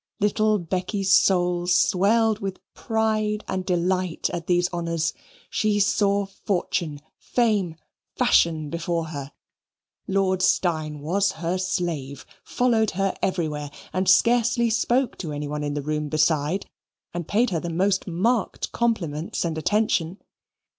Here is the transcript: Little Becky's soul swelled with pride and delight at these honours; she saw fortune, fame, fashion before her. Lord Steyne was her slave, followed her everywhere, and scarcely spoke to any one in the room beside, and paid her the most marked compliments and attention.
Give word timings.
Little 0.19 0.57
Becky's 0.57 1.13
soul 1.13 1.67
swelled 1.67 2.39
with 2.39 2.59
pride 2.73 3.43
and 3.47 3.63
delight 3.63 4.31
at 4.33 4.47
these 4.47 4.67
honours; 4.73 5.13
she 5.47 5.79
saw 5.79 6.25
fortune, 6.25 7.01
fame, 7.19 7.75
fashion 8.15 8.71
before 8.71 9.09
her. 9.09 9.31
Lord 10.07 10.41
Steyne 10.41 11.01
was 11.01 11.33
her 11.33 11.59
slave, 11.59 12.25
followed 12.43 12.89
her 12.97 13.13
everywhere, 13.21 13.69
and 13.93 14.09
scarcely 14.09 14.71
spoke 14.71 15.19
to 15.19 15.31
any 15.33 15.47
one 15.47 15.63
in 15.63 15.75
the 15.75 15.83
room 15.83 16.09
beside, 16.09 16.65
and 17.13 17.27
paid 17.27 17.51
her 17.51 17.59
the 17.59 17.69
most 17.69 18.07
marked 18.07 18.71
compliments 18.71 19.45
and 19.45 19.55
attention. 19.55 20.17